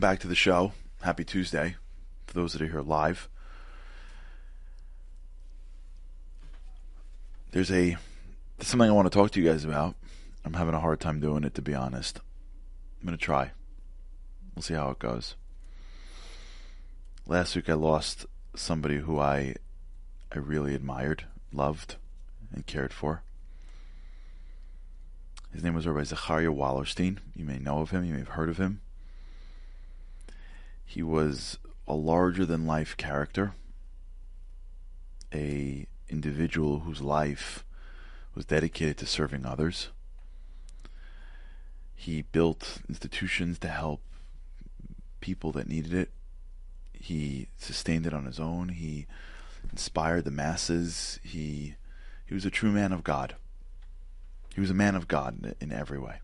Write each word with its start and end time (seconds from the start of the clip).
Welcome 0.00 0.14
back 0.14 0.20
to 0.20 0.28
the 0.28 0.34
show. 0.34 0.72
Happy 1.02 1.24
Tuesday 1.24 1.76
for 2.26 2.32
those 2.32 2.54
that 2.54 2.62
are 2.62 2.66
here 2.66 2.80
live. 2.80 3.28
There's 7.50 7.70
a 7.70 7.98
there's 8.56 8.68
something 8.68 8.88
I 8.88 8.94
want 8.94 9.12
to 9.12 9.14
talk 9.14 9.30
to 9.32 9.42
you 9.42 9.46
guys 9.46 9.62
about. 9.62 9.96
I'm 10.42 10.54
having 10.54 10.72
a 10.72 10.80
hard 10.80 11.00
time 11.00 11.20
doing 11.20 11.44
it, 11.44 11.54
to 11.56 11.60
be 11.60 11.74
honest. 11.74 12.18
I'm 12.98 13.08
going 13.08 13.18
to 13.18 13.22
try. 13.22 13.50
We'll 14.54 14.62
see 14.62 14.72
how 14.72 14.88
it 14.88 14.98
goes. 14.98 15.34
Last 17.26 17.54
week 17.54 17.68
I 17.68 17.74
lost 17.74 18.24
somebody 18.56 19.00
who 19.00 19.18
I 19.20 19.56
I 20.32 20.38
really 20.38 20.74
admired, 20.74 21.24
loved, 21.52 21.96
and 22.54 22.66
cared 22.66 22.94
for. 22.94 23.22
His 25.52 25.62
name 25.62 25.74
was 25.74 25.86
Rabbi 25.86 26.04
Zachariah 26.04 26.52
Wallerstein. 26.52 27.18
You 27.36 27.44
may 27.44 27.58
know 27.58 27.80
of 27.80 27.90
him, 27.90 28.06
you 28.06 28.14
may 28.14 28.20
have 28.20 28.28
heard 28.28 28.48
of 28.48 28.56
him. 28.56 28.80
He 30.90 31.04
was 31.04 31.56
a 31.86 31.94
larger 31.94 32.44
than 32.44 32.66
life 32.66 32.96
character, 32.96 33.54
a 35.32 35.86
individual 36.08 36.80
whose 36.80 37.00
life 37.00 37.64
was 38.34 38.44
dedicated 38.44 38.98
to 38.98 39.06
serving 39.06 39.46
others. 39.46 39.90
He 41.94 42.22
built 42.22 42.78
institutions 42.88 43.60
to 43.60 43.68
help 43.68 44.02
people 45.20 45.52
that 45.52 45.68
needed 45.68 45.94
it. 45.94 46.10
He 46.92 47.50
sustained 47.56 48.04
it 48.04 48.12
on 48.12 48.26
his 48.26 48.40
own. 48.40 48.70
He 48.70 49.06
inspired 49.70 50.24
the 50.24 50.32
masses. 50.32 51.20
He 51.22 51.76
he 52.26 52.34
was 52.34 52.44
a 52.44 52.50
true 52.50 52.72
man 52.72 52.90
of 52.90 53.04
God. 53.04 53.36
He 54.56 54.60
was 54.60 54.70
a 54.70 54.74
man 54.74 54.96
of 54.96 55.06
God 55.06 55.38
in, 55.40 55.54
in 55.60 55.72
every 55.72 56.00
way. 56.00 56.16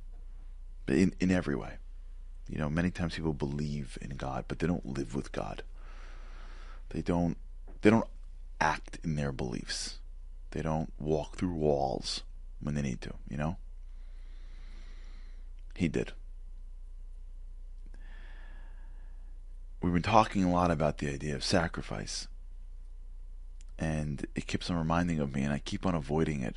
In 0.88 1.14
in 1.20 1.30
every 1.30 1.54
way. 1.54 1.74
You 2.48 2.58
know, 2.58 2.70
many 2.70 2.90
times 2.90 3.14
people 3.16 3.32
believe 3.32 3.98
in 4.00 4.10
God, 4.10 4.44
but 4.48 4.58
they 4.58 4.66
don't 4.66 4.86
live 4.86 5.14
with 5.14 5.32
God. 5.32 5.62
They 6.90 7.02
don't 7.02 7.36
they 7.82 7.90
don't 7.90 8.08
act 8.60 8.98
in 9.04 9.16
their 9.16 9.32
beliefs. 9.32 9.98
They 10.50 10.62
don't 10.62 10.92
walk 10.98 11.36
through 11.36 11.52
walls 11.52 12.22
when 12.60 12.74
they 12.74 12.82
need 12.82 13.00
to, 13.02 13.14
you 13.28 13.36
know? 13.36 13.56
He 15.74 15.88
did. 15.88 16.12
We've 19.82 19.92
been 19.92 20.02
talking 20.02 20.42
a 20.42 20.50
lot 20.50 20.70
about 20.70 20.98
the 20.98 21.10
idea 21.10 21.34
of 21.34 21.44
sacrifice. 21.44 22.28
And 23.78 24.26
it 24.34 24.46
keeps 24.46 24.70
on 24.70 24.78
reminding 24.78 25.20
of 25.20 25.34
me, 25.34 25.42
and 25.42 25.52
I 25.52 25.58
keep 25.58 25.84
on 25.84 25.94
avoiding 25.94 26.42
it. 26.42 26.56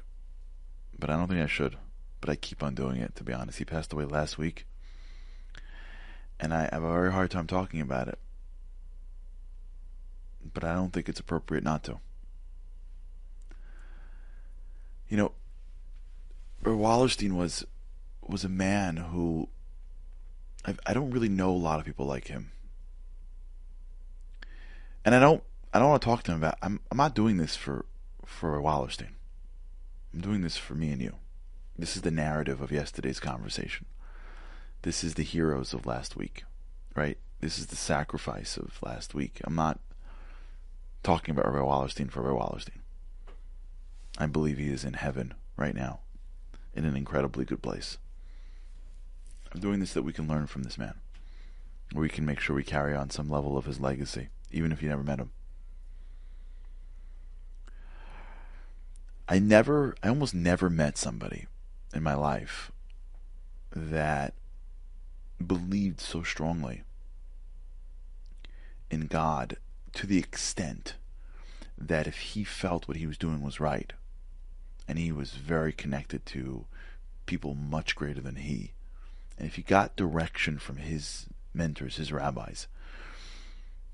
But 0.98 1.10
I 1.10 1.18
don't 1.18 1.28
think 1.28 1.42
I 1.42 1.48
should. 1.48 1.76
But 2.22 2.30
I 2.30 2.36
keep 2.36 2.64
on 2.64 2.76
doing 2.76 2.98
it, 2.98 3.16
to 3.16 3.24
be 3.24 3.34
honest. 3.34 3.58
He 3.58 3.66
passed 3.66 3.92
away 3.92 4.06
last 4.06 4.38
week. 4.38 4.66
And 6.40 6.54
I 6.54 6.70
have 6.72 6.84
a 6.84 6.94
very 6.94 7.12
hard 7.12 7.32
time 7.32 7.48
talking 7.48 7.82
about 7.82 8.08
it. 8.08 8.20
But 10.54 10.64
I 10.64 10.74
don't 10.74 10.92
think 10.92 11.10
it's 11.10 11.20
appropriate 11.20 11.64
not 11.64 11.84
to. 11.84 12.00
You 15.10 15.18
know, 15.18 15.32
Wallerstein 16.64 17.34
was 17.34 17.66
was 18.22 18.44
a 18.44 18.50
man 18.50 18.98
who 18.98 19.50
I, 20.66 20.76
I 20.86 20.94
don't 20.94 21.12
really 21.12 21.30
know 21.30 21.52
a 21.52 21.58
lot 21.58 21.80
of 21.80 21.86
people 21.86 22.06
like 22.06 22.28
him, 22.28 22.52
and 25.04 25.16
I 25.16 25.20
don't 25.20 25.44
I 25.74 25.80
don't 25.80 25.90
want 25.90 26.02
to 26.02 26.06
talk 26.06 26.24
to 26.24 26.32
him 26.32 26.38
about. 26.38 26.58
I'm 26.62 26.80
I'm 26.92 26.98
not 26.98 27.16
doing 27.16 27.38
this 27.38 27.56
for 27.56 27.86
for 28.26 28.62
Wallerstein. 28.62 29.14
I'm 30.14 30.22
doing 30.22 30.42
this 30.42 30.58
for 30.58 30.76
me 30.76 30.92
and 30.92 31.02
you. 31.02 31.16
This 31.78 31.96
is 31.96 32.02
the 32.02 32.12
narrative 32.12 32.62
of 32.62 32.72
yesterday's 32.72 33.20
conversation. 33.20 33.86
This 34.82 35.04
is 35.04 35.16
the 35.16 35.24
heroes 35.24 35.74
of 35.74 35.86
last 35.86 36.16
week, 36.16 36.44
right? 36.96 37.18
This 37.42 37.60
is 37.60 37.68
the 37.68 37.76
sacrifice 37.76 38.58
of 38.58 38.80
last 38.82 39.14
week. 39.14 39.42
I'm 39.44 39.56
not 39.56 39.80
talking 41.04 41.34
about 41.34 41.52
Rabbi 41.52 41.66
Wallerstein 41.66 42.10
for 42.10 42.22
Rabbi 42.22 42.40
Wallerstein. 42.40 42.80
I 44.18 44.26
believe 44.28 44.58
he 44.58 44.70
is 44.70 44.84
in 44.86 44.94
heaven 44.94 45.34
right 45.58 45.76
now, 45.76 46.00
in 46.74 46.86
an 46.86 46.96
incredibly 46.96 47.46
good 47.46 47.62
place. 47.62 47.98
I'm 49.54 49.60
doing 49.60 49.80
this 49.80 49.94
that 49.94 50.04
we 50.04 50.14
can 50.14 50.28
learn 50.28 50.48
from 50.48 50.64
this 50.64 50.78
man, 50.78 50.96
we 51.94 52.08
can 52.08 52.26
make 52.26 52.40
sure 52.40 52.56
we 52.56 52.64
carry 52.64 52.96
on 52.96 53.10
some 53.10 53.30
level 53.30 53.58
of 53.58 53.66
his 53.66 53.80
legacy, 53.80 54.30
even 54.52 54.72
if 54.72 54.82
you 54.82 54.90
never 54.90 55.04
met 55.04 55.20
him. 55.20 55.32
I 59.28 59.40
never, 59.40 59.96
I 60.02 60.10
almost 60.10 60.34
never 60.34 60.70
met 60.70 60.98
somebody 60.98 61.48
in 61.94 62.04
my 62.04 62.16
life 62.16 62.72
that 63.76 64.34
believed 65.46 66.00
so 66.00 66.24
strongly 66.24 66.84
in 68.92 69.08
God 69.08 69.58
to 69.94 70.08
the 70.08 70.18
extent 70.18 70.96
that 71.78 72.08
if 72.08 72.18
he 72.18 72.44
felt 72.44 72.88
what 72.88 72.98
he 72.98 73.08
was 73.08 73.18
doing 73.18 73.42
was 73.42 73.60
right, 73.60 73.94
and 74.88 74.98
he 74.98 75.12
was 75.12 75.32
very 75.32 75.72
connected 75.72 76.26
to 76.26 76.66
people 77.26 77.54
much 77.56 77.96
greater 77.96 78.22
than 78.22 78.36
he, 78.36 78.74
and 79.38 79.48
if 79.48 79.56
he 79.56 79.62
got 79.62 79.96
direction 79.96 80.60
from 80.60 80.78
his 80.78 81.28
mentors, 81.54 81.96
his 81.98 82.12
rabbis, 82.12 82.68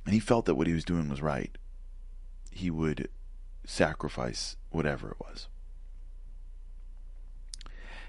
and 0.05 0.13
he 0.13 0.19
felt 0.19 0.45
that 0.45 0.55
what 0.55 0.67
he 0.67 0.73
was 0.73 0.85
doing 0.85 1.09
was 1.09 1.21
right, 1.21 1.57
he 2.51 2.69
would 2.69 3.09
sacrifice 3.65 4.55
whatever 4.69 5.11
it 5.11 5.19
was. 5.19 5.47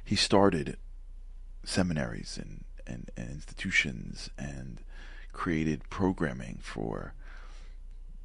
He 0.05 0.15
started 0.15 0.77
seminaries 1.65 2.39
and, 2.41 2.65
and, 2.87 3.11
and 3.17 3.31
institutions 3.31 4.31
and 4.39 4.81
created 5.33 5.89
programming 5.91 6.59
for 6.63 7.15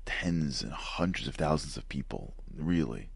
tens 0.06 0.62
and 0.62 0.72
hundreds 0.72 1.28
of 1.28 1.36
thousands 1.36 1.78
of 1.78 1.88
people, 1.90 2.34
really. 2.56 3.10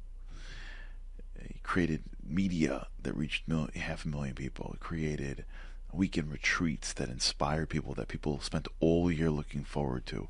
He 1.42 1.60
created 1.64 2.04
media 2.24 2.88
that 3.02 3.16
reached 3.16 3.48
mil- 3.48 3.70
half 3.76 4.06
a 4.06 4.08
million 4.08 4.36
people. 4.36 4.72
He 4.74 4.80
created 4.80 5.46
weekend 5.92 6.32
retreats 6.32 6.92
that 6.94 7.10
inspired 7.10 7.70
people, 7.70 7.94
that 7.94 8.08
people 8.08 8.40
spent 8.42 8.68
all 8.80 9.12
year 9.12 9.30
looking 9.30 9.64
forward 9.64 10.06
to. 10.08 10.28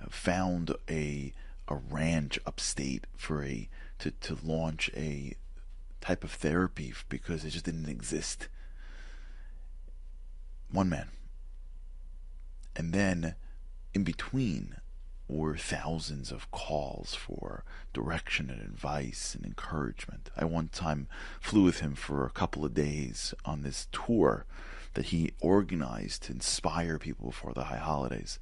Uh, 0.00 0.06
found 0.10 0.74
a 0.90 1.32
a 1.68 1.74
ranch 1.74 2.38
upstate 2.46 3.06
for 3.16 3.44
a 3.44 3.68
to, 3.98 4.10
to 4.10 4.36
launch 4.42 4.90
a 4.96 5.34
type 6.00 6.24
of 6.24 6.32
therapy 6.32 6.92
because 7.08 7.44
it 7.44 7.50
just 7.50 7.64
didn't 7.64 7.88
exist. 7.88 8.48
One 10.72 10.88
man. 10.88 11.08
And 12.74 12.92
then 12.92 13.34
in 13.94 14.04
between 14.04 14.76
were 15.28 15.56
thousands 15.56 16.32
of 16.32 16.50
calls 16.50 17.14
for 17.14 17.64
direction 17.92 18.50
and 18.50 18.60
advice 18.60 19.34
and 19.34 19.44
encouragement. 19.44 20.30
I 20.36 20.44
one 20.44 20.68
time 20.68 21.08
flew 21.40 21.62
with 21.62 21.80
him 21.80 21.94
for 21.94 22.24
a 22.24 22.30
couple 22.30 22.64
of 22.64 22.74
days 22.74 23.34
on 23.44 23.62
this 23.62 23.86
tour 23.92 24.46
that 24.94 25.06
he 25.06 25.32
organized 25.40 26.24
to 26.24 26.32
inspire 26.32 26.98
people 26.98 27.26
before 27.26 27.52
the 27.54 27.64
high 27.64 27.78
holidays. 27.78 28.38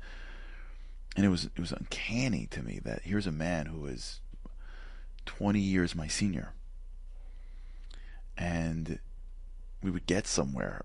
And 1.16 1.24
it 1.26 1.28
was 1.28 1.46
it 1.46 1.58
was 1.58 1.72
uncanny 1.72 2.46
to 2.50 2.62
me 2.62 2.80
that 2.84 3.02
here's 3.02 3.26
a 3.26 3.32
man 3.32 3.66
who 3.66 3.86
is 3.86 4.20
20 5.26 5.60
years 5.60 5.94
my 5.94 6.06
senior. 6.06 6.52
And 8.36 8.98
we 9.82 9.90
would 9.90 10.06
get 10.06 10.26
somewhere, 10.26 10.84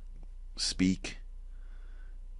speak, 0.58 1.20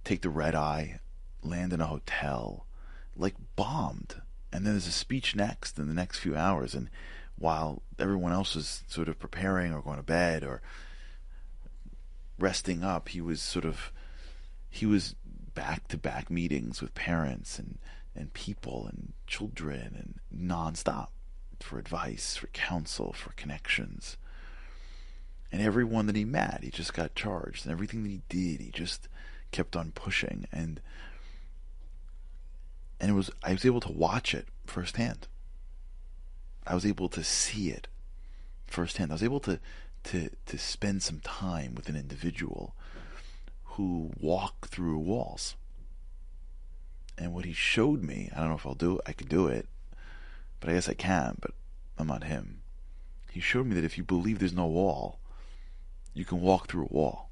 take 0.06 0.22
the 0.22 0.30
red 0.30 0.54
eye, 0.54 1.00
land 1.42 1.72
in 1.72 1.80
a 1.80 1.86
hotel, 1.86 2.66
like 3.16 3.34
bombed. 3.56 4.22
And 4.52 4.64
then 4.64 4.74
there's 4.74 4.86
a 4.86 4.92
speech 4.92 5.34
next 5.34 5.78
in 5.78 5.88
the 5.88 5.94
next 5.94 6.20
few 6.20 6.36
hours. 6.36 6.74
And 6.74 6.88
while 7.36 7.82
everyone 7.98 8.32
else 8.32 8.54
was 8.54 8.84
sort 8.86 9.08
of 9.08 9.18
preparing 9.18 9.72
or 9.72 9.82
going 9.82 9.96
to 9.98 10.02
bed 10.02 10.44
or 10.44 10.62
resting 12.38 12.84
up, 12.84 13.08
he 13.08 13.20
was 13.20 13.42
sort 13.42 13.64
of 13.64 13.92
he 14.70 14.86
was 14.86 15.14
back 15.54 15.88
to 15.88 15.98
back 15.98 16.30
meetings 16.30 16.80
with 16.80 16.94
parents 16.94 17.58
and, 17.58 17.78
and 18.14 18.32
people 18.32 18.86
and 18.86 19.14
children 19.26 20.18
and 20.30 20.48
nonstop 20.48 21.08
for 21.60 21.78
advice, 21.78 22.36
for 22.36 22.46
counsel, 22.48 23.12
for 23.12 23.32
connections. 23.32 24.18
And 25.50 25.62
everyone 25.62 26.06
that 26.06 26.16
he 26.16 26.24
met, 26.24 26.60
he 26.62 26.70
just 26.70 26.92
got 26.92 27.14
charged. 27.14 27.64
And 27.64 27.72
everything 27.72 28.02
that 28.02 28.10
he 28.10 28.22
did, 28.28 28.60
he 28.60 28.70
just 28.70 29.08
kept 29.56 29.74
on 29.74 29.90
pushing. 29.92 30.46
And 30.52 30.80
and 33.00 33.10
it 33.10 33.14
was 33.14 33.30
I 33.42 33.52
was 33.52 33.64
able 33.64 33.80
to 33.80 33.92
watch 33.92 34.34
it 34.34 34.48
firsthand. 34.66 35.28
I 36.66 36.74
was 36.74 36.84
able 36.84 37.08
to 37.10 37.24
see 37.24 37.70
it 37.70 37.88
firsthand. 38.66 39.10
I 39.10 39.14
was 39.14 39.22
able 39.22 39.40
to 39.40 39.58
to 40.04 40.30
to 40.44 40.58
spend 40.58 41.02
some 41.02 41.20
time 41.20 41.74
with 41.74 41.88
an 41.88 41.96
individual 41.96 42.74
who 43.64 44.10
walked 44.20 44.66
through 44.66 44.98
walls. 44.98 45.56
And 47.18 47.32
what 47.32 47.46
he 47.46 47.54
showed 47.54 48.02
me, 48.02 48.30
I 48.34 48.40
don't 48.40 48.50
know 48.50 48.56
if 48.56 48.66
I'll 48.66 48.74
do 48.74 49.00
I 49.06 49.12
could 49.12 49.30
do 49.30 49.46
it, 49.46 49.66
but 50.60 50.68
I 50.68 50.74
guess 50.74 50.88
I 50.88 50.94
can, 50.94 51.38
but 51.40 51.52
I'm 51.96 52.08
not 52.08 52.24
him. 52.24 52.60
He 53.30 53.40
showed 53.40 53.66
me 53.66 53.74
that 53.74 53.84
if 53.84 53.96
you 53.96 54.04
believe 54.04 54.38
there's 54.38 54.52
no 54.52 54.66
wall, 54.66 55.18
you 56.12 56.26
can 56.26 56.42
walk 56.42 56.68
through 56.68 56.84
a 56.84 56.94
wall. 56.94 57.26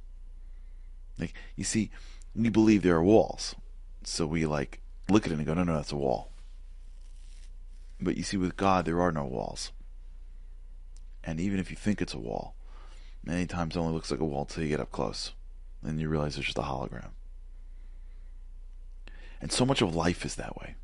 Like 1.18 1.34
you 1.56 1.64
see, 1.64 1.90
we 2.34 2.48
believe 2.48 2.82
there 2.82 2.96
are 2.96 3.02
walls. 3.02 3.54
So 4.02 4.26
we 4.26 4.46
like 4.46 4.80
look 5.08 5.26
at 5.26 5.32
it 5.32 5.36
and 5.36 5.46
go, 5.46 5.54
no, 5.54 5.64
no, 5.64 5.74
that's 5.74 5.92
a 5.92 5.96
wall. 5.96 6.30
But 8.00 8.16
you 8.16 8.22
see, 8.22 8.36
with 8.36 8.56
God, 8.56 8.84
there 8.84 9.00
are 9.00 9.12
no 9.12 9.24
walls. 9.24 9.72
And 11.22 11.40
even 11.40 11.58
if 11.58 11.70
you 11.70 11.76
think 11.76 12.02
it's 12.02 12.14
a 12.14 12.18
wall, 12.18 12.54
many 13.24 13.46
times 13.46 13.76
it 13.76 13.78
only 13.78 13.94
looks 13.94 14.10
like 14.10 14.20
a 14.20 14.24
wall 14.24 14.42
until 14.42 14.62
you 14.62 14.68
get 14.68 14.80
up 14.80 14.92
close. 14.92 15.32
And 15.82 16.00
you 16.00 16.08
realize 16.08 16.36
it's 16.36 16.46
just 16.46 16.58
a 16.58 16.62
hologram. 16.62 17.10
And 19.40 19.52
so 19.52 19.64
much 19.64 19.82
of 19.82 19.94
life 19.94 20.24
is 20.24 20.34
that 20.36 20.56
way. 20.56 20.74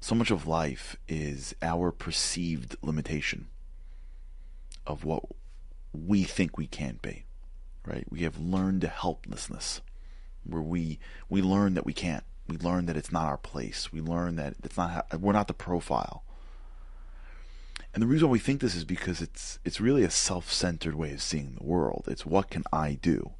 So 0.00 0.14
much 0.14 0.30
of 0.30 0.46
life 0.46 0.96
is 1.08 1.54
our 1.62 1.90
perceived 1.90 2.76
limitation 2.82 3.48
of 4.86 5.04
what 5.04 5.22
we 5.92 6.24
think 6.24 6.56
we 6.56 6.66
can't 6.66 7.00
be. 7.00 7.24
Right? 7.84 8.06
We 8.10 8.22
have 8.22 8.38
learned 8.38 8.82
helplessness 8.82 9.80
where 10.48 10.62
we 10.62 10.98
we 11.28 11.42
learn 11.42 11.74
that 11.74 11.86
we 11.86 11.92
can't. 11.92 12.24
We 12.48 12.56
learn 12.58 12.86
that 12.86 12.96
it's 12.96 13.12
not 13.12 13.26
our 13.26 13.38
place. 13.38 13.92
We 13.92 14.00
learn 14.00 14.36
that 14.36 14.54
it's 14.62 14.76
not 14.76 14.90
how, 14.90 15.18
we're 15.18 15.32
not 15.32 15.48
the 15.48 15.54
profile. 15.54 16.22
And 17.92 18.02
the 18.02 18.06
reason 18.06 18.28
why 18.28 18.32
we 18.32 18.38
think 18.38 18.60
this 18.60 18.74
is 18.74 18.84
because 18.84 19.20
it's 19.20 19.58
it's 19.64 19.80
really 19.80 20.04
a 20.04 20.10
self-centered 20.10 20.94
way 20.94 21.12
of 21.12 21.22
seeing 21.22 21.54
the 21.54 21.64
world. 21.64 22.04
It's 22.06 22.26
what 22.26 22.50
can 22.50 22.62
I 22.72 22.94
do? 22.94 23.32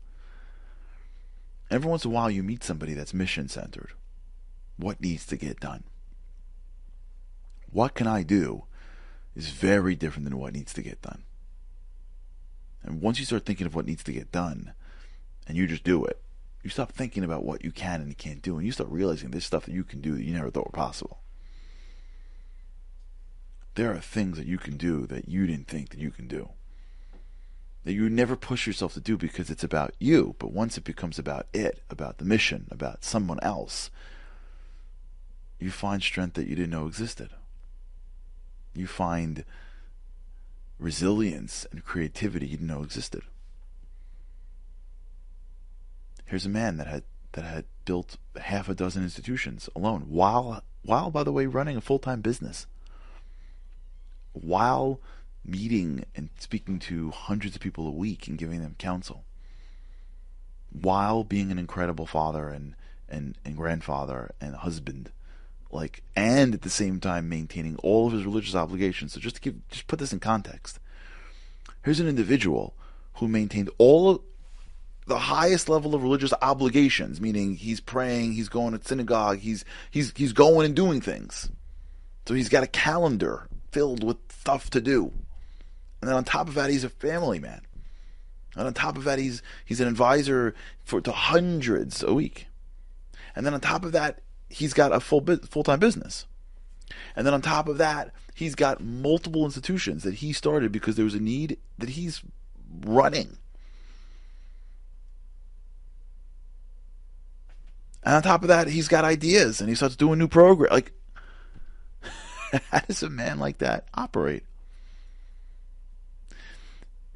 Every 1.70 1.90
once 1.90 2.04
in 2.04 2.10
a 2.10 2.14
while 2.14 2.30
you 2.30 2.42
meet 2.42 2.64
somebody 2.64 2.94
that's 2.94 3.12
mission-centered. 3.12 3.90
What 4.76 5.00
needs 5.00 5.26
to 5.26 5.36
get 5.36 5.60
done? 5.60 5.84
What 7.70 7.94
can 7.94 8.06
I 8.06 8.22
do 8.22 8.64
is 9.34 9.50
very 9.50 9.94
different 9.94 10.24
than 10.24 10.38
what 10.38 10.54
needs 10.54 10.72
to 10.74 10.82
get 10.82 11.02
done. 11.02 11.24
And 12.82 13.02
once 13.02 13.18
you 13.18 13.26
start 13.26 13.44
thinking 13.44 13.66
of 13.66 13.74
what 13.74 13.84
needs 13.84 14.04
to 14.04 14.12
get 14.12 14.32
done 14.32 14.72
and 15.46 15.56
you 15.56 15.66
just 15.66 15.84
do 15.84 16.04
it, 16.04 16.20
you 16.66 16.70
stop 16.70 16.90
thinking 16.90 17.22
about 17.22 17.44
what 17.44 17.64
you 17.64 17.70
can 17.70 18.00
and 18.00 18.08
you 18.08 18.16
can't 18.16 18.42
do, 18.42 18.56
and 18.56 18.66
you 18.66 18.72
start 18.72 18.90
realizing 18.90 19.30
there's 19.30 19.44
stuff 19.44 19.66
that 19.66 19.72
you 19.72 19.84
can 19.84 20.00
do 20.00 20.16
that 20.16 20.24
you 20.24 20.34
never 20.34 20.50
thought 20.50 20.66
were 20.66 20.72
possible. 20.72 21.20
There 23.76 23.92
are 23.92 24.00
things 24.00 24.36
that 24.36 24.48
you 24.48 24.58
can 24.58 24.76
do 24.76 25.06
that 25.06 25.28
you 25.28 25.46
didn't 25.46 25.68
think 25.68 25.90
that 25.90 26.00
you 26.00 26.10
can 26.10 26.26
do. 26.26 26.48
That 27.84 27.92
you 27.92 28.10
never 28.10 28.34
push 28.34 28.66
yourself 28.66 28.94
to 28.94 29.00
do 29.00 29.16
because 29.16 29.48
it's 29.48 29.62
about 29.62 29.94
you, 30.00 30.34
but 30.40 30.50
once 30.50 30.76
it 30.76 30.82
becomes 30.82 31.20
about 31.20 31.46
it, 31.52 31.84
about 31.88 32.18
the 32.18 32.24
mission, 32.24 32.66
about 32.72 33.04
someone 33.04 33.38
else, 33.42 33.88
you 35.60 35.70
find 35.70 36.02
strength 36.02 36.34
that 36.34 36.48
you 36.48 36.56
didn't 36.56 36.70
know 36.70 36.88
existed. 36.88 37.30
You 38.74 38.88
find 38.88 39.44
resilience 40.80 41.64
and 41.70 41.84
creativity 41.84 42.48
you 42.48 42.56
didn't 42.56 42.66
know 42.66 42.82
existed. 42.82 43.22
Here's 46.26 46.46
a 46.46 46.50
man 46.50 46.76
that 46.76 46.88
had 46.88 47.05
that 47.32 47.44
had 47.44 47.64
built 47.84 48.17
half 48.40 48.69
a 48.69 48.75
dozen 48.75 49.02
institutions 49.02 49.69
alone, 49.76 50.06
while 50.08 50.62
while 50.82 51.11
by 51.11 51.23
the 51.23 51.32
way 51.32 51.46
running 51.46 51.76
a 51.76 51.81
full 51.81 52.00
time 52.00 52.20
business, 52.20 52.67
while 54.32 55.00
meeting 55.44 56.05
and 56.17 56.28
speaking 56.38 56.78
to 56.81 57.11
hundreds 57.11 57.55
of 57.55 57.62
people 57.62 57.87
a 57.87 57.93
week 57.93 58.26
and 58.26 58.38
giving 58.38 58.61
them 58.61 58.75
counsel, 58.78 59.25
while 60.73 61.23
being 61.23 61.52
an 61.52 61.58
incredible 61.58 62.06
father 62.06 62.49
and 62.49 62.75
and, 63.08 63.38
and 63.44 63.56
grandfather 63.56 64.32
and 64.40 64.56
husband, 64.56 65.12
like 65.70 66.02
and 66.17 66.55
at 66.55 66.62
the 66.62 66.70
same 66.70 66.99
time 66.99 67.28
maintaining 67.28 67.76
all 67.76 68.08
of 68.08 68.12
his 68.12 68.25
religious 68.25 68.56
obligations. 68.56 69.12
So 69.12 69.20
just 69.20 69.37
to 69.37 69.43
give 69.43 69.69
just 69.69 69.87
put 69.87 70.00
this 70.00 70.12
in 70.12 70.19
context. 70.19 70.81
Here's 71.84 72.00
an 72.00 72.08
individual 72.08 72.75
who 73.14 73.28
maintained 73.28 73.70
all 73.78 74.25
the 75.06 75.18
highest 75.18 75.68
level 75.68 75.94
of 75.94 76.02
religious 76.02 76.32
obligations, 76.42 77.20
meaning 77.20 77.56
he's 77.56 77.80
praying, 77.80 78.32
he's 78.32 78.48
going 78.48 78.76
to 78.76 78.84
synagogue, 78.86 79.38
he's 79.38 79.64
he's 79.90 80.12
he's 80.16 80.32
going 80.32 80.66
and 80.66 80.74
doing 80.74 81.00
things. 81.00 81.50
So 82.26 82.34
he's 82.34 82.48
got 82.48 82.64
a 82.64 82.68
calendar 82.68 83.48
filled 83.70 84.02
with 84.02 84.18
stuff 84.30 84.70
to 84.70 84.80
do. 84.80 85.12
And 86.00 86.08
then 86.08 86.16
on 86.16 86.24
top 86.24 86.48
of 86.48 86.54
that, 86.54 86.70
he's 86.70 86.84
a 86.84 86.88
family 86.88 87.38
man. 87.38 87.62
And 88.56 88.66
on 88.66 88.74
top 88.74 88.96
of 88.96 89.04
that, 89.04 89.18
he's 89.18 89.42
he's 89.64 89.80
an 89.80 89.88
advisor 89.88 90.54
for 90.82 91.00
to 91.00 91.12
hundreds 91.12 92.02
a 92.02 92.12
week. 92.12 92.48
And 93.34 93.46
then 93.46 93.54
on 93.54 93.60
top 93.60 93.84
of 93.84 93.92
that, 93.92 94.22
he's 94.48 94.72
got 94.72 94.92
a 94.92 95.00
full 95.00 95.24
full 95.48 95.62
time 95.62 95.78
business. 95.78 96.26
And 97.14 97.26
then 97.26 97.34
on 97.34 97.42
top 97.42 97.68
of 97.68 97.78
that, 97.78 98.12
he's 98.34 98.54
got 98.54 98.80
multiple 98.80 99.44
institutions 99.44 100.02
that 100.04 100.14
he 100.14 100.32
started 100.32 100.72
because 100.72 100.96
there 100.96 101.04
was 101.04 101.14
a 101.14 101.20
need 101.20 101.58
that 101.78 101.90
he's 101.90 102.22
running. 102.84 103.38
And 108.06 108.14
on 108.14 108.22
top 108.22 108.42
of 108.42 108.48
that, 108.48 108.68
he's 108.68 108.86
got 108.86 109.04
ideas 109.04 109.60
and 109.60 109.68
he 109.68 109.74
starts 109.74 109.96
doing 109.96 110.20
new 110.20 110.28
program. 110.28 110.70
Like, 110.70 110.92
how 112.70 112.78
does 112.78 113.02
a 113.02 113.10
man 113.10 113.40
like 113.40 113.58
that 113.58 113.88
operate? 113.94 114.44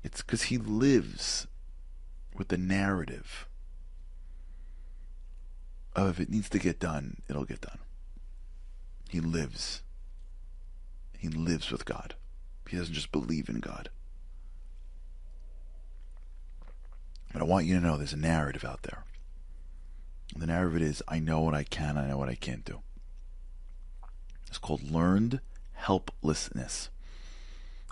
It's 0.02 0.20
because 0.20 0.42
he 0.42 0.58
lives 0.58 1.46
with 2.36 2.48
the 2.48 2.58
narrative 2.58 3.46
of 5.94 6.08
if 6.08 6.20
it 6.20 6.28
needs 6.28 6.48
to 6.48 6.58
get 6.58 6.80
done, 6.80 7.22
it'll 7.28 7.44
get 7.44 7.60
done. 7.60 7.78
He 9.08 9.20
lives. 9.20 9.82
He 11.16 11.28
lives 11.28 11.70
with 11.70 11.84
God. 11.84 12.16
He 12.68 12.76
doesn't 12.76 12.94
just 12.94 13.12
believe 13.12 13.48
in 13.48 13.60
God. 13.60 13.90
But 17.32 17.42
I 17.42 17.44
want 17.44 17.66
you 17.66 17.76
to 17.76 17.80
know 17.80 17.96
there's 17.96 18.12
a 18.12 18.16
narrative 18.16 18.64
out 18.64 18.82
there. 18.82 19.04
The 20.36 20.46
narrative 20.46 20.82
is 20.82 21.02
I 21.08 21.18
know 21.18 21.40
what 21.40 21.54
I 21.54 21.64
can, 21.64 21.96
I 21.96 22.08
know 22.08 22.18
what 22.18 22.28
I 22.28 22.34
can't 22.34 22.64
do. 22.64 22.80
It's 24.48 24.58
called 24.58 24.90
learned 24.90 25.40
helplessness. 25.72 26.90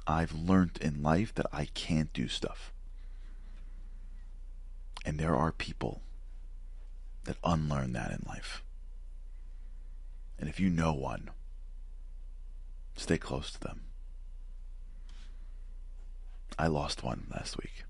I've 0.07 0.33
learned 0.33 0.79
in 0.81 1.03
life 1.03 1.35
that 1.35 1.47
I 1.53 1.67
can't 1.67 2.13
do 2.13 2.29
stuff. 2.29 2.73
And 5.05 5.19
there 5.19 5.37
are 5.37 5.53
people 5.53 6.03
that 7.25 7.37
unlearn 7.45 7.93
that 7.93 8.11
in 8.11 8.25
life. 8.27 8.63
And 10.39 10.49
if 10.49 10.61
you 10.61 10.71
know 10.71 10.93
one, 10.93 11.31
stay 12.97 13.19
close 13.19 13.51
to 13.53 13.61
them. 13.61 13.83
I 16.59 16.67
lost 16.67 17.03
one 17.03 17.27
last 17.31 17.57
week. 17.59 17.85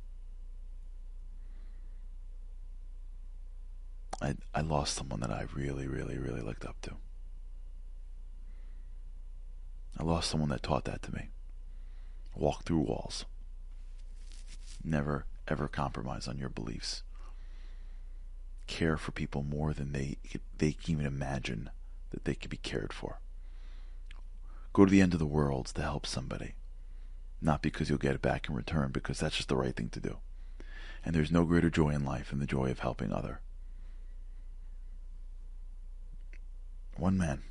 I 4.29 4.35
I 4.59 4.61
lost 4.61 4.95
someone 4.95 5.21
that 5.21 5.31
I 5.31 5.47
really, 5.55 5.87
really, 5.87 6.19
really 6.19 6.43
looked 6.43 6.67
up 6.67 6.81
to. 6.83 6.93
I 9.99 10.03
lost 10.05 10.31
someone 10.31 10.51
that 10.51 10.63
taught 10.63 10.85
that 10.85 11.03
to 11.03 11.15
me. 11.15 11.29
Walk 12.37 12.65
through 12.65 12.81
walls. 12.81 13.25
Never 14.85 15.25
ever 15.49 15.67
compromise 15.67 16.29
on 16.29 16.39
your 16.39 16.51
beliefs. 16.51 17.03
Care 18.67 18.99
for 18.99 19.13
people 19.13 19.43
more 19.43 19.73
than 19.73 19.93
they 19.93 20.19
they 20.59 20.73
can 20.73 20.93
even 20.93 21.07
imagine 21.07 21.71
that 22.11 22.25
they 22.25 22.35
could 22.35 22.51
be 22.51 22.59
cared 22.59 22.93
for. 22.93 23.21
Go 24.75 24.85
to 24.85 24.91
the 24.91 25.01
end 25.01 25.15
of 25.15 25.19
the 25.19 25.27
world 25.27 25.67
to 25.67 25.83
help 25.83 26.07
somebody. 26.07 26.55
Not 27.41 27.63
because 27.63 27.89
you'll 27.89 27.99
get 27.99 28.15
it 28.15 28.23
back 28.23 28.49
in 28.49 28.55
return, 28.55 28.91
because 28.91 29.19
that's 29.19 29.37
just 29.37 29.49
the 29.49 29.57
right 29.57 29.75
thing 29.75 29.89
to 29.91 30.01
do. 30.01 30.19
And 31.05 31.15
there's 31.15 31.33
no 31.33 31.45
greater 31.45 31.71
joy 31.71 31.91
in 31.91 32.05
life 32.05 32.31
than 32.31 32.41
the 32.41 32.47
joy 32.47 32.71
of 32.71 32.81
helping 32.81 33.13
other. 33.13 33.41
One 36.99 37.17
man. 37.17 37.43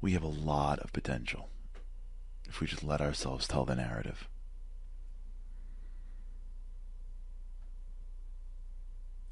We 0.00 0.12
have 0.12 0.24
a 0.24 0.26
lot 0.26 0.80
of 0.80 0.92
potential 0.92 1.48
if 2.48 2.60
we 2.60 2.66
just 2.66 2.82
let 2.82 3.00
ourselves 3.00 3.46
tell 3.46 3.64
the 3.64 3.76
narrative. 3.76 4.28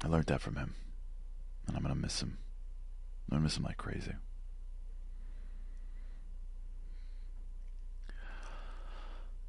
I 0.01 0.07
learned 0.07 0.27
that 0.27 0.39
from 0.41 0.55
him, 0.55 0.75
and 1.67 1.75
I'm 1.75 1.83
going 1.83 1.93
to 1.93 2.01
miss 2.01 2.21
him. 2.21 2.37
I'm 3.27 3.31
going 3.33 3.41
to 3.41 3.43
miss 3.43 3.57
him 3.57 3.63
like 3.63 3.77
crazy. 3.77 4.13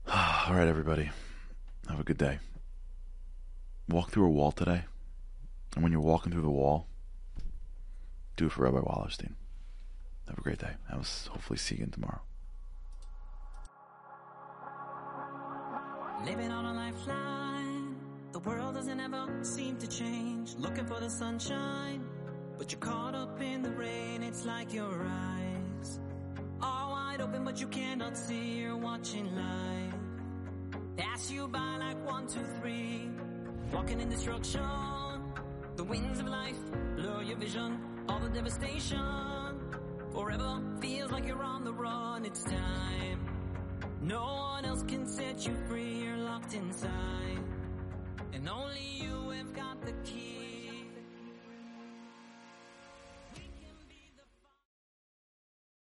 All 0.08 0.54
right, 0.54 0.66
everybody. 0.66 1.10
Have 1.88 2.00
a 2.00 2.04
good 2.04 2.18
day. 2.18 2.40
Walk 3.88 4.10
through 4.10 4.26
a 4.26 4.30
wall 4.30 4.50
today. 4.50 4.82
And 5.76 5.82
when 5.82 5.92
you're 5.92 6.00
walking 6.00 6.32
through 6.32 6.42
the 6.42 6.50
wall, 6.50 6.88
do 8.36 8.46
it 8.46 8.52
for 8.52 8.62
Rabbi 8.62 8.78
Wallerstein. 8.78 9.34
Have 10.26 10.38
a 10.38 10.40
great 10.40 10.58
day. 10.58 10.72
I 10.90 10.96
will 10.96 11.04
hopefully 11.28 11.58
see 11.58 11.76
you 11.76 11.82
again 11.82 11.92
tomorrow. 11.92 12.22
Living 16.24 16.50
on 16.50 16.64
a 16.64 16.72
lifeline. 16.72 17.94
The 18.32 18.40
world 18.40 18.74
doesn't 18.74 18.98
ever 18.98 19.28
seem 19.42 19.76
to 19.76 19.86
change. 19.86 20.54
Looking 20.56 20.86
for 20.86 20.98
the 20.98 21.10
sunshine. 21.10 22.04
But 22.58 22.72
you're 22.72 22.80
caught 22.80 23.14
up 23.14 23.40
in 23.40 23.62
the 23.62 23.70
rain. 23.70 24.22
It's 24.22 24.44
like 24.44 24.72
your 24.72 25.06
eyes 25.06 26.00
are 26.62 26.90
wide 26.90 27.20
open, 27.20 27.44
but 27.44 27.60
you 27.60 27.68
cannot 27.68 28.16
see. 28.16 28.60
You're 28.60 28.76
watching 28.76 29.36
life 29.36 29.94
pass 30.96 31.30
you 31.30 31.46
by 31.48 31.76
like 31.78 32.04
one, 32.06 32.26
two, 32.26 32.40
three. 32.60 33.08
walking 33.72 34.00
in 34.00 34.08
destruction. 34.08 35.15
The 35.76 35.84
winds 35.84 36.20
of 36.20 36.26
life 36.26 36.56
blur 36.96 37.22
your 37.22 37.36
vision, 37.36 37.78
all 38.08 38.18
the 38.18 38.30
devastation. 38.30 39.60
Forever 40.10 40.62
feels 40.80 41.10
like 41.10 41.26
you're 41.26 41.42
on 41.42 41.64
the 41.64 41.72
run, 41.72 42.24
it's 42.24 42.42
time. 42.44 43.20
No 44.00 44.24
one 44.24 44.64
else 44.64 44.82
can 44.84 45.06
set 45.06 45.46
you 45.46 45.54
free, 45.68 46.02
you're 46.02 46.16
locked 46.16 46.54
inside. 46.54 47.44
And 48.32 48.48
only 48.48 48.88
you 49.02 49.28
have 49.30 49.52
got 49.52 49.82
the 49.82 49.92
key. 50.02 50.45